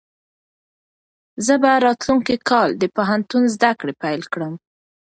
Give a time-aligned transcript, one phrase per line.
[1.45, 4.53] زه به راتلونکی کال د پوهنتون زده کړې پیل کړم.